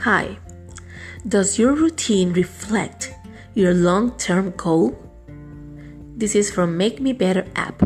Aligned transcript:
Hi. 0.00 0.38
Does 1.28 1.58
your 1.58 1.74
routine 1.74 2.32
reflect 2.32 3.14
your 3.52 3.74
long 3.74 4.16
term 4.16 4.54
goal? 4.56 4.98
This 6.16 6.34
is 6.34 6.50
from 6.50 6.78
Make 6.78 7.00
Me 7.00 7.12
Better 7.12 7.46
app. 7.54 7.82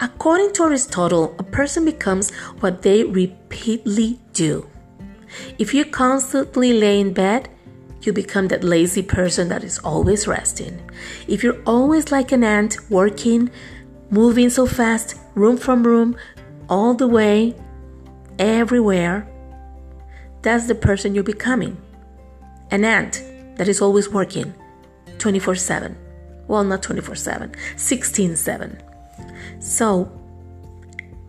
According 0.00 0.52
to 0.52 0.64
Aristotle, 0.64 1.34
a 1.38 1.42
person 1.42 1.86
becomes 1.86 2.30
what 2.60 2.82
they 2.82 3.04
repeatedly 3.04 4.20
do. 4.34 4.68
If 5.58 5.72
you 5.72 5.86
constantly 5.86 6.74
lay 6.74 7.00
in 7.00 7.14
bed, 7.14 7.48
you 8.02 8.12
become 8.12 8.48
that 8.48 8.62
lazy 8.62 9.02
person 9.02 9.48
that 9.48 9.64
is 9.64 9.78
always 9.78 10.28
resting. 10.28 10.78
If 11.26 11.42
you're 11.42 11.62
always 11.64 12.12
like 12.12 12.32
an 12.32 12.44
ant 12.44 12.90
working, 12.90 13.48
moving 14.10 14.50
so 14.50 14.66
fast, 14.66 15.18
room 15.34 15.56
from 15.56 15.86
room, 15.86 16.16
all 16.68 16.92
the 16.92 17.08
way, 17.08 17.54
everywhere, 18.38 19.26
that's 20.46 20.68
the 20.68 20.76
person 20.76 21.12
you're 21.12 21.24
becoming. 21.24 21.76
An 22.70 22.84
ant 22.84 23.20
that 23.56 23.66
is 23.66 23.80
always 23.80 24.08
working 24.08 24.54
24 25.18 25.56
7. 25.56 25.96
Well, 26.46 26.62
not 26.62 26.84
24 26.84 27.16
7, 27.16 27.52
16 27.76 28.36
7. 28.36 28.82
So, 29.58 30.04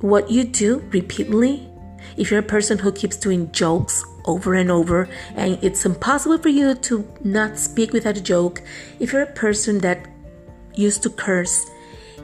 what 0.02 0.30
you 0.30 0.44
do 0.44 0.88
repeatedly, 0.91 1.67
if 2.16 2.30
you're 2.30 2.41
a 2.41 2.53
person 2.55 2.77
who 2.77 2.91
keeps 2.91 3.17
doing 3.17 3.52
jokes 3.52 4.05
over 4.25 4.53
and 4.53 4.70
over 4.70 5.09
and 5.36 5.58
it's 5.63 5.84
impossible 5.84 6.38
for 6.38 6.49
you 6.49 6.75
to 6.75 7.11
not 7.23 7.58
speak 7.58 7.94
without 7.94 8.17
a 8.17 8.22
joke, 8.22 8.61
if 8.99 9.11
you're 9.11 9.23
a 9.23 9.34
person 9.34 9.80
that 9.80 10.08
used 10.75 11.02
to 11.02 11.09
curse, 11.09 11.66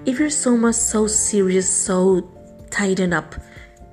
if 0.05 0.19
you're 0.19 0.29
so 0.29 0.55
much 0.55 0.75
so 0.75 1.07
serious, 1.07 1.67
so 1.67 2.29
tighten 2.69 3.13
up 3.13 3.33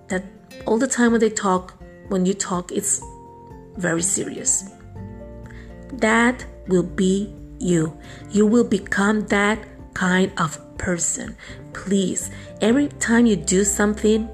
that 0.08 0.22
all 0.66 0.76
the 0.76 0.86
time 0.86 1.12
when 1.12 1.20
they 1.22 1.30
talk, 1.30 1.79
when 2.10 2.26
you 2.26 2.34
talk, 2.34 2.72
it's 2.72 3.02
very 3.76 4.02
serious. 4.02 4.68
That 5.94 6.44
will 6.66 6.82
be 6.82 7.32
you. 7.58 7.96
You 8.30 8.46
will 8.46 8.64
become 8.64 9.26
that 9.28 9.58
kind 9.94 10.32
of 10.38 10.58
person. 10.76 11.36
Please, 11.72 12.30
every 12.60 12.88
time 12.88 13.26
you 13.26 13.36
do 13.36 13.64
something, 13.64 14.28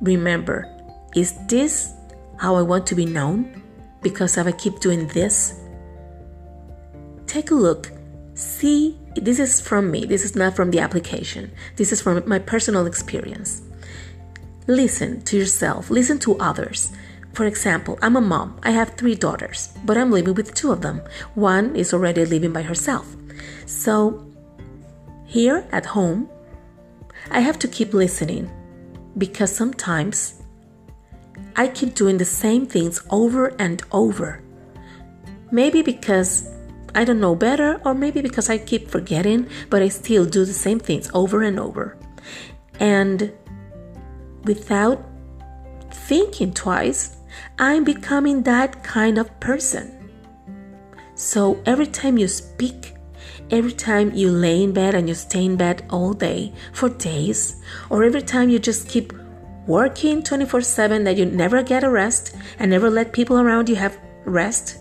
remember 0.00 0.66
is 1.14 1.34
this 1.46 1.92
how 2.36 2.54
I 2.56 2.62
want 2.62 2.86
to 2.88 2.94
be 2.94 3.06
known? 3.06 3.62
Because 4.02 4.36
if 4.36 4.46
I 4.46 4.52
keep 4.52 4.80
doing 4.80 5.06
this, 5.08 5.60
take 7.26 7.50
a 7.50 7.54
look. 7.54 7.90
See, 8.34 8.98
this 9.16 9.38
is 9.38 9.60
from 9.60 9.90
me. 9.90 10.06
This 10.06 10.24
is 10.24 10.34
not 10.34 10.56
from 10.56 10.70
the 10.70 10.78
application. 10.78 11.50
This 11.76 11.92
is 11.92 12.00
from 12.00 12.22
my 12.26 12.38
personal 12.38 12.86
experience. 12.86 13.62
Listen 14.70 15.20
to 15.22 15.36
yourself, 15.36 15.90
listen 15.90 16.20
to 16.20 16.38
others. 16.38 16.92
For 17.32 17.44
example, 17.44 17.98
I'm 18.02 18.14
a 18.14 18.20
mom. 18.20 18.60
I 18.62 18.70
have 18.70 18.90
three 18.90 19.16
daughters, 19.16 19.74
but 19.84 19.96
I'm 19.96 20.12
living 20.12 20.34
with 20.34 20.54
two 20.54 20.70
of 20.70 20.80
them. 20.80 21.02
One 21.34 21.74
is 21.74 21.92
already 21.92 22.24
living 22.24 22.52
by 22.52 22.62
herself. 22.62 23.16
So, 23.66 24.24
here 25.26 25.66
at 25.72 25.86
home, 25.86 26.28
I 27.32 27.40
have 27.40 27.58
to 27.58 27.66
keep 27.66 27.94
listening 27.94 28.48
because 29.18 29.50
sometimes 29.52 30.40
I 31.56 31.66
keep 31.66 31.96
doing 31.96 32.18
the 32.18 32.24
same 32.24 32.64
things 32.64 33.02
over 33.10 33.48
and 33.58 33.82
over. 33.90 34.40
Maybe 35.50 35.82
because 35.82 36.48
I 36.94 37.02
don't 37.02 37.18
know 37.18 37.34
better, 37.34 37.80
or 37.84 37.92
maybe 37.92 38.20
because 38.20 38.48
I 38.48 38.58
keep 38.58 38.88
forgetting, 38.88 39.48
but 39.68 39.82
I 39.82 39.88
still 39.88 40.24
do 40.26 40.44
the 40.44 40.52
same 40.52 40.78
things 40.78 41.10
over 41.12 41.42
and 41.42 41.58
over. 41.58 41.96
And 42.78 43.32
without 44.44 45.04
thinking 45.90 46.52
twice, 46.52 47.16
I'm 47.58 47.84
becoming 47.84 48.42
that 48.42 48.82
kind 48.82 49.18
of 49.18 49.38
person. 49.40 50.10
So 51.14 51.62
every 51.66 51.86
time 51.86 52.18
you 52.18 52.28
speak, 52.28 52.94
every 53.50 53.72
time 53.72 54.12
you 54.14 54.30
lay 54.30 54.62
in 54.62 54.72
bed 54.72 54.94
and 54.94 55.08
you 55.08 55.14
stay 55.14 55.44
in 55.44 55.56
bed 55.56 55.84
all 55.90 56.12
day 56.12 56.52
for 56.72 56.88
days, 56.88 57.56
or 57.90 58.04
every 58.04 58.22
time 58.22 58.48
you 58.48 58.58
just 58.58 58.88
keep 58.88 59.12
working 59.66 60.22
24 60.22 60.62
7 60.62 61.04
that 61.04 61.16
you 61.16 61.26
never 61.26 61.62
get 61.62 61.84
a 61.84 61.90
rest 61.90 62.34
and 62.58 62.70
never 62.70 62.90
let 62.90 63.12
people 63.12 63.38
around 63.38 63.68
you 63.68 63.76
have 63.76 63.98
rest, 64.24 64.78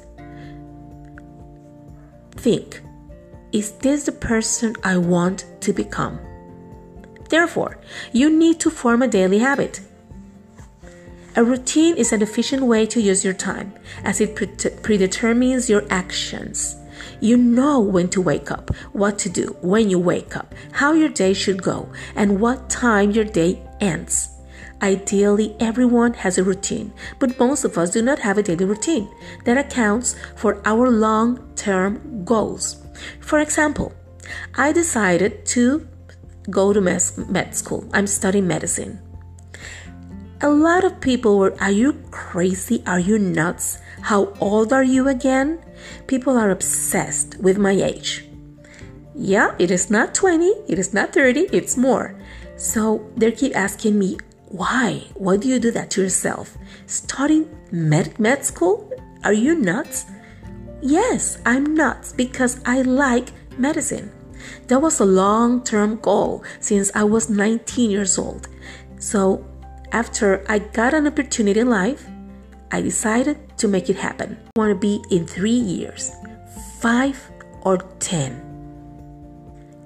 think 2.31 2.81
is 3.51 3.71
this 3.79 4.03
the 4.05 4.11
person 4.11 4.75
I 4.83 4.97
want 4.97 5.45
to 5.61 5.73
become? 5.73 6.19
Therefore, 7.29 7.77
you 8.11 8.29
need 8.29 8.59
to 8.59 8.69
form 8.69 9.01
a 9.01 9.07
daily 9.07 9.39
habit. 9.39 9.81
A 11.35 11.43
routine 11.43 11.95
is 11.95 12.11
an 12.11 12.21
efficient 12.21 12.63
way 12.63 12.85
to 12.87 12.99
use 12.99 13.23
your 13.23 13.35
time 13.35 13.73
as 14.03 14.19
it 14.19 14.35
predetermines 14.35 15.69
your 15.69 15.85
actions. 15.89 16.75
You 17.21 17.37
know 17.37 17.79
when 17.79 18.09
to 18.09 18.21
wake 18.21 18.51
up, 18.51 18.75
what 18.91 19.19
to 19.19 19.29
do 19.29 19.55
when 19.61 19.89
you 19.89 19.99
wake 19.99 20.35
up, 20.35 20.53
how 20.71 20.93
your 20.93 21.09
day 21.09 21.33
should 21.33 21.61
go, 21.61 21.87
and 22.15 22.41
what 22.41 22.69
time 22.69 23.11
your 23.11 23.25
day 23.25 23.61
ends. 23.79 24.29
Ideally, 24.81 25.55
everyone 25.59 26.13
has 26.13 26.37
a 26.37 26.43
routine, 26.43 26.93
but 27.19 27.37
most 27.37 27.63
of 27.63 27.77
us 27.77 27.91
do 27.91 28.01
not 28.01 28.19
have 28.19 28.37
a 28.37 28.43
daily 28.43 28.65
routine 28.65 29.09
that 29.45 29.57
accounts 29.57 30.15
for 30.35 30.61
our 30.65 30.89
long 30.89 31.53
term 31.55 32.23
goals. 32.25 32.81
For 33.19 33.39
example, 33.39 33.93
I 34.55 34.71
decided 34.71 35.45
to 35.47 35.87
go 36.49 36.73
to 36.73 36.81
med 36.81 37.55
school. 37.55 37.85
I'm 37.93 38.07
studying 38.07 38.47
medicine. 38.47 38.99
A 40.41 40.49
lot 40.49 40.83
of 40.85 41.01
people 41.01 41.37
were, 41.37 41.53
Are 41.61 41.71
you 41.71 41.93
crazy? 42.11 42.81
Are 42.87 42.99
you 42.99 43.19
nuts? 43.19 43.79
How 44.01 44.33
old 44.39 44.71
are 44.71 44.83
you 44.83 45.09
again? 45.09 45.59
People 46.07 46.37
are 46.37 46.51
obsessed 46.51 47.37
with 47.39 47.57
my 47.57 47.71
age. 47.71 48.25
Yeah, 49.15 49.53
it 49.59 49.69
is 49.69 49.89
not 49.91 50.13
20, 50.13 50.45
it 50.67 50.79
is 50.79 50.93
not 50.93 51.11
30, 51.11 51.49
it's 51.51 51.75
more. 51.75 52.15
So 52.55 53.05
they 53.17 53.33
keep 53.33 53.55
asking 53.55 53.99
me, 53.99 54.17
Why? 54.47 55.03
Why 55.15 55.35
do 55.37 55.49
you 55.49 55.59
do 55.59 55.71
that 55.71 55.91
to 55.91 56.01
yourself? 56.01 56.57
Studying 56.85 57.49
med, 57.71 58.17
med 58.17 58.45
school? 58.45 58.89
Are 59.25 59.33
you 59.33 59.55
nuts? 59.55 60.05
Yes, 60.81 61.39
I'm 61.45 61.75
nuts 61.75 62.13
because 62.13 62.61
I 62.65 62.81
like 62.83 63.33
medicine. 63.57 64.09
That 64.67 64.81
was 64.81 64.99
a 64.99 65.05
long 65.05 65.63
term 65.63 65.97
goal 65.97 66.43
since 66.59 66.91
I 66.95 67.03
was 67.03 67.29
19 67.29 67.89
years 67.89 68.17
old. 68.17 68.47
So 68.99 69.45
after 69.91 70.45
I 70.47 70.59
got 70.59 70.93
an 70.93 71.07
opportunity 71.07 71.59
in 71.59 71.69
life, 71.69 72.07
I 72.71 72.81
decided 72.81 73.57
to 73.57 73.67
make 73.67 73.89
it 73.89 73.95
happen. 73.95 74.37
I 74.55 74.59
want 74.59 74.71
to 74.71 74.75
be 74.75 75.01
in 75.09 75.25
three 75.25 75.51
years, 75.51 76.11
five 76.79 77.19
or 77.61 77.77
10. 77.99 78.45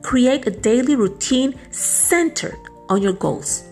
Create 0.02 0.46
a 0.46 0.52
daily 0.52 0.96
routine 0.96 1.58
centered 1.72 2.58
on 2.90 3.02
your 3.02 3.14
goals. 3.14 3.64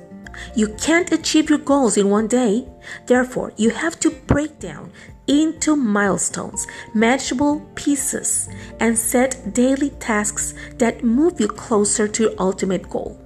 You 0.55 0.69
can't 0.75 1.11
achieve 1.11 1.49
your 1.49 1.59
goals 1.59 1.97
in 1.97 2.09
one 2.09 2.27
day. 2.27 2.67
Therefore, 3.05 3.51
you 3.57 3.69
have 3.69 3.99
to 3.99 4.11
break 4.27 4.59
down 4.59 4.91
into 5.31 5.77
milestones, 5.77 6.67
manageable 6.93 7.61
pieces, 7.75 8.49
and 8.81 8.97
set 8.97 9.53
daily 9.53 9.91
tasks 9.91 10.53
that 10.77 11.03
move 11.03 11.39
you 11.39 11.47
closer 11.47 12.07
to 12.07 12.23
your 12.23 12.33
ultimate 12.37 12.89
goal. 12.89 13.17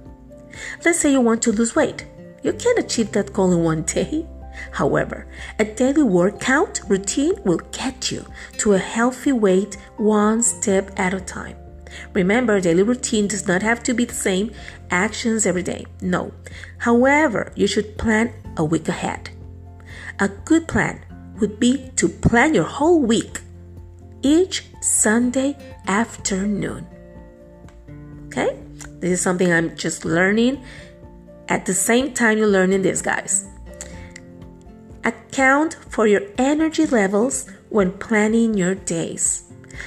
Let's 0.84 1.00
say 1.00 1.10
you 1.10 1.20
want 1.20 1.42
to 1.42 1.52
lose 1.52 1.74
weight. 1.74 2.06
You 2.44 2.52
can't 2.52 2.78
achieve 2.78 3.10
that 3.12 3.32
goal 3.32 3.52
in 3.52 3.64
one 3.64 3.82
day. 3.82 4.24
However, 4.70 5.26
a 5.58 5.64
daily 5.64 6.04
workout 6.04 6.80
routine 6.88 7.34
will 7.44 7.60
get 7.72 8.12
you 8.12 8.24
to 8.58 8.74
a 8.74 8.78
healthy 8.78 9.32
weight 9.32 9.76
one 9.96 10.42
step 10.42 10.92
at 10.96 11.12
a 11.12 11.20
time. 11.20 11.56
Remember, 12.12 12.60
daily 12.60 12.84
routine 12.84 13.26
does 13.26 13.48
not 13.48 13.62
have 13.62 13.82
to 13.82 13.94
be 13.94 14.04
the 14.04 14.14
same 14.14 14.52
actions 14.90 15.44
every 15.44 15.62
day. 15.62 15.86
No. 16.00 16.32
However, 16.78 17.52
you 17.56 17.66
should 17.66 17.98
plan 17.98 18.32
a 18.56 18.64
week 18.64 18.88
ahead. 18.88 19.30
A 20.20 20.28
good 20.28 20.68
plan 20.68 21.05
would 21.40 21.60
be 21.60 21.90
to 21.96 22.08
plan 22.08 22.54
your 22.54 22.64
whole 22.64 23.00
week 23.00 23.40
each 24.22 24.64
Sunday 24.80 25.56
afternoon. 25.86 26.86
Okay? 28.26 28.58
This 29.00 29.12
is 29.12 29.20
something 29.20 29.52
I'm 29.52 29.76
just 29.76 30.04
learning 30.04 30.64
at 31.48 31.64
the 31.64 31.74
same 31.74 32.12
time, 32.12 32.38
you're 32.38 32.48
learning 32.48 32.82
this, 32.82 33.00
guys. 33.00 33.46
Account 35.04 35.74
for 35.88 36.06
your 36.08 36.22
energy 36.38 36.86
levels 36.86 37.48
when 37.68 37.92
planning 37.92 38.54
your 38.54 38.74
days. 38.74 39.44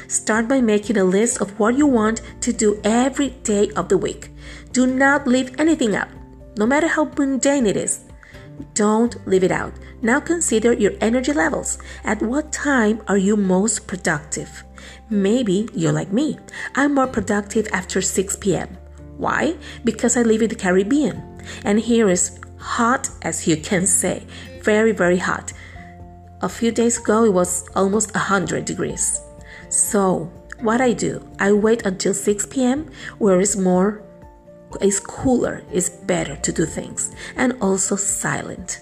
Start 0.08 0.48
by 0.48 0.62
making 0.62 0.98
a 0.98 1.04
list 1.04 1.42
of 1.42 1.60
what 1.60 1.76
you 1.76 1.86
want 1.86 2.22
to 2.42 2.54
do 2.54 2.80
every 2.84 3.32
day 3.44 3.72
of 3.76 3.90
the 3.90 3.98
week. 3.98 4.30
Do 4.72 4.88
not 4.88 5.28
leave 5.28 5.60
anything 5.60 5.96
out, 5.96 6.08
no 6.56 6.66
matter 6.66 6.88
how 6.88 7.12
mundane 7.18 7.66
it 7.66 7.76
is. 7.76 8.06
Don't 8.74 9.16
leave 9.28 9.44
it 9.44 9.52
out. 9.52 9.74
Now 10.02 10.20
consider 10.20 10.74
your 10.74 10.94
energy 11.02 11.34
levels. 11.34 11.78
At 12.04 12.22
what 12.22 12.52
time 12.52 13.02
are 13.08 13.18
you 13.18 13.36
most 13.38 13.88
productive? 13.88 14.64
Maybe 15.10 15.68
you're 15.74 15.92
like 15.92 16.12
me. 16.12 16.38
I'm 16.76 16.96
more 16.96 17.08
productive 17.08 17.68
after 17.72 18.02
6 18.02 18.38
p.m. 18.38 18.78
Why? 19.18 19.56
Because 19.84 20.16
I 20.18 20.22
live 20.22 20.42
in 20.42 20.50
the 20.50 20.56
Caribbean. 20.56 21.22
And 21.64 21.80
here 21.80 22.10
is 22.10 22.40
hot 22.58 23.10
as 23.22 23.48
you 23.48 23.58
can 23.58 23.86
say. 23.86 24.26
Very, 24.62 24.92
very 24.92 25.18
hot. 25.18 25.54
a 26.42 26.50
few 26.50 26.72
days 26.72 26.98
ago 26.98 27.26
it 27.26 27.34
was 27.34 27.68
almost 27.76 28.14
100 28.14 28.66
degrees. 28.66 29.22
So, 29.70 30.32
what 30.62 30.82
I 30.82 30.94
do, 30.94 31.26
I 31.40 31.52
wait 31.52 31.86
until 31.86 32.14
6 32.14 32.46
p.m. 32.48 32.90
where 33.18 33.40
it's 33.40 33.56
more 33.56 34.02
it's 34.82 35.00
cooler, 35.00 35.64
it's 35.72 35.90
better 35.90 36.36
to 36.38 36.52
do 36.52 36.66
things, 36.66 37.12
and 37.36 37.54
also 37.62 37.96
silent. 37.96 38.82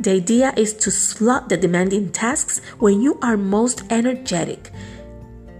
The 0.00 0.12
idea 0.12 0.52
is 0.56 0.74
to 0.74 0.90
slot 0.90 1.48
the 1.48 1.56
demanding 1.56 2.10
tasks 2.10 2.60
when 2.78 3.00
you 3.00 3.18
are 3.22 3.36
most 3.36 3.84
energetic. 3.90 4.70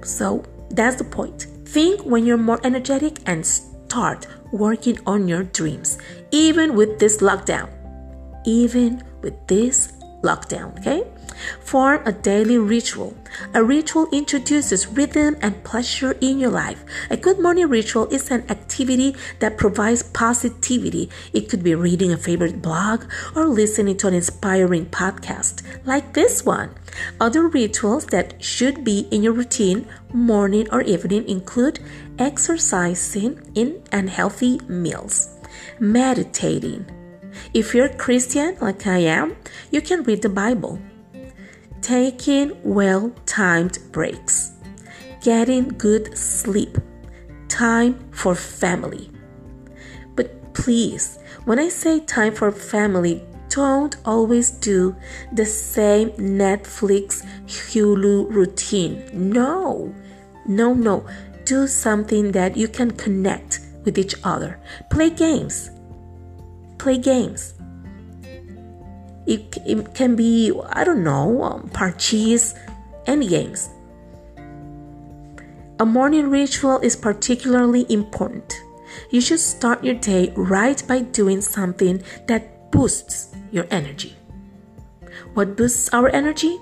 So 0.02 0.44
that's 0.70 0.96
the 0.96 1.04
point. 1.04 1.46
Think 1.66 2.02
when 2.04 2.26
you're 2.26 2.36
more 2.36 2.60
energetic 2.64 3.18
and 3.26 3.46
start 3.46 4.26
working 4.52 4.98
on 5.06 5.28
your 5.28 5.44
dreams, 5.44 5.98
even 6.30 6.74
with 6.74 6.98
this 6.98 7.18
lockdown. 7.18 7.68
Even 8.44 9.02
with 9.22 9.34
this 9.46 9.92
lockdown, 10.22 10.78
okay? 10.80 11.04
Form 11.60 12.02
a 12.04 12.12
daily 12.12 12.58
ritual. 12.58 13.16
A 13.52 13.62
ritual 13.62 14.08
introduces 14.12 14.86
rhythm 14.88 15.36
and 15.40 15.62
pleasure 15.64 16.12
in 16.20 16.38
your 16.38 16.50
life. 16.50 16.84
A 17.10 17.16
good 17.16 17.38
morning 17.38 17.68
ritual 17.68 18.06
is 18.08 18.30
an 18.30 18.44
activity 18.50 19.16
that 19.40 19.58
provides 19.58 20.02
positivity. 20.02 21.10
It 21.32 21.48
could 21.48 21.62
be 21.62 21.74
reading 21.74 22.12
a 22.12 22.16
favorite 22.16 22.62
blog 22.62 23.04
or 23.34 23.46
listening 23.46 23.96
to 23.98 24.08
an 24.08 24.14
inspiring 24.14 24.86
podcast 24.86 25.62
like 25.84 26.12
this 26.12 26.44
one. 26.44 26.70
Other 27.20 27.48
rituals 27.48 28.06
that 28.06 28.42
should 28.42 28.84
be 28.84 29.08
in 29.10 29.22
your 29.22 29.32
routine, 29.32 29.86
morning 30.12 30.68
or 30.70 30.82
evening, 30.82 31.28
include 31.28 31.80
exercising 32.18 33.40
in 33.54 33.82
and 33.90 34.08
healthy 34.08 34.60
meals, 34.68 35.28
meditating. 35.80 36.86
If 37.52 37.74
you're 37.74 37.88
Christian 37.88 38.56
like 38.60 38.86
I 38.86 38.98
am, 38.98 39.36
you 39.70 39.80
can 39.80 40.04
read 40.04 40.22
the 40.22 40.28
Bible 40.28 40.78
taking 41.84 42.50
well 42.64 43.12
timed 43.26 43.78
breaks, 43.92 44.52
getting 45.20 45.68
good 45.68 46.16
sleep, 46.16 46.78
time 47.48 47.94
for 48.10 48.34
family. 48.34 49.10
But 50.16 50.54
please, 50.54 51.18
when 51.44 51.58
I 51.58 51.68
say 51.68 52.00
time 52.00 52.34
for 52.34 52.50
family, 52.50 53.22
don't 53.50 53.96
always 54.06 54.50
do 54.50 54.96
the 55.32 55.44
same 55.44 56.08
Netflix 56.12 57.22
Hulu 57.46 58.30
routine. 58.30 59.04
No, 59.12 59.94
no, 60.46 60.72
no. 60.72 61.06
Do 61.44 61.66
something 61.66 62.32
that 62.32 62.56
you 62.56 62.66
can 62.66 62.92
connect 62.92 63.60
with 63.84 63.98
each 63.98 64.14
other. 64.24 64.58
Play 64.90 65.10
games. 65.10 65.70
Play 66.78 66.96
games. 66.96 67.52
It, 69.26 69.56
it 69.66 69.94
can 69.94 70.16
be, 70.16 70.52
I 70.70 70.84
don't 70.84 71.02
know, 71.02 71.42
um, 71.42 71.68
parties, 71.70 72.54
any 73.06 73.28
games. 73.28 73.70
A 75.80 75.86
morning 75.86 76.30
ritual 76.30 76.78
is 76.80 76.94
particularly 76.94 77.86
important. 77.88 78.54
You 79.10 79.20
should 79.20 79.40
start 79.40 79.82
your 79.82 79.94
day 79.94 80.32
right 80.36 80.82
by 80.86 81.00
doing 81.00 81.40
something 81.40 82.02
that 82.26 82.70
boosts 82.70 83.34
your 83.50 83.66
energy. 83.70 84.14
What 85.34 85.56
boosts 85.56 85.92
our 85.92 86.08
energy? 86.10 86.60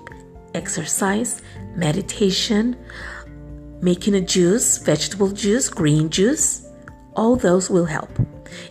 Exercise, 0.55 1.41
meditation, 1.75 2.77
making 3.81 4.15
a 4.15 4.21
juice, 4.21 4.77
vegetable 4.77 5.29
juice, 5.29 5.69
green 5.69 6.09
juice. 6.09 6.67
All 7.15 7.35
those 7.35 7.69
will 7.69 7.85
help 7.85 8.09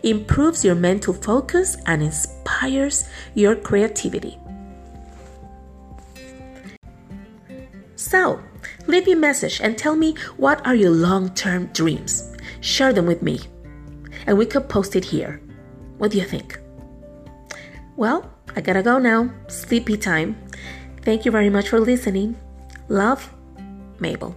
improves 0.02 0.64
your 0.64 0.74
mental 0.74 1.14
focus, 1.14 1.76
and 1.86 2.02
inspires 2.02 2.41
your 2.68 3.56
creativity. 3.56 4.38
So, 7.96 8.40
leave 8.86 9.06
your 9.06 9.18
message 9.18 9.60
and 9.60 9.78
tell 9.78 9.96
me 9.96 10.16
what 10.36 10.64
are 10.66 10.74
your 10.74 10.90
long-term 10.90 11.66
dreams. 11.72 12.36
Share 12.60 12.92
them 12.92 13.06
with 13.06 13.22
me, 13.22 13.40
and 14.26 14.36
we 14.36 14.46
could 14.46 14.68
post 14.68 14.96
it 14.96 15.04
here. 15.04 15.40
What 15.98 16.10
do 16.10 16.18
you 16.18 16.24
think? 16.24 16.58
Well, 17.96 18.30
I 18.56 18.60
gotta 18.60 18.82
go 18.82 18.98
now. 18.98 19.30
Sleepy 19.48 19.96
time. 19.96 20.36
Thank 21.02 21.24
you 21.24 21.30
very 21.30 21.50
much 21.50 21.68
for 21.68 21.80
listening. 21.80 22.36
Love, 22.88 23.32
Mabel. 23.98 24.36